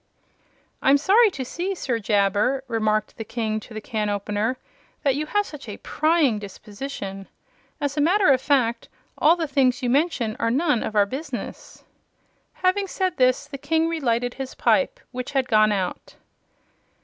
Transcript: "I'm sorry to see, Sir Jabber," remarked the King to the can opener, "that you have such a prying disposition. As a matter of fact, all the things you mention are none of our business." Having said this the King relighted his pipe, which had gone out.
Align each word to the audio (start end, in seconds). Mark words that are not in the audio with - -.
"I'm 0.81 0.97
sorry 0.97 1.29
to 1.29 1.45
see, 1.45 1.75
Sir 1.75 1.99
Jabber," 1.99 2.63
remarked 2.67 3.17
the 3.17 3.23
King 3.23 3.59
to 3.59 3.73
the 3.75 3.79
can 3.79 4.09
opener, 4.09 4.57
"that 5.03 5.13
you 5.13 5.27
have 5.27 5.45
such 5.45 5.69
a 5.69 5.77
prying 5.77 6.39
disposition. 6.39 7.27
As 7.79 7.95
a 7.97 8.01
matter 8.01 8.29
of 8.31 8.41
fact, 8.41 8.89
all 9.19 9.35
the 9.35 9.47
things 9.47 9.83
you 9.83 9.91
mention 9.91 10.35
are 10.39 10.49
none 10.49 10.81
of 10.81 10.95
our 10.95 11.05
business." 11.05 11.83
Having 12.65 12.87
said 12.87 13.17
this 13.17 13.45
the 13.45 13.59
King 13.59 13.87
relighted 13.87 14.33
his 14.33 14.55
pipe, 14.55 14.99
which 15.11 15.33
had 15.33 15.47
gone 15.47 15.71
out. 15.71 16.15